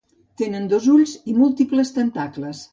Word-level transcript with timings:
Tenen 0.41 0.65
dos 0.71 0.87
ulls 0.95 1.13
i 1.33 1.37
múltiples 1.43 1.95
tentacles. 2.01 2.69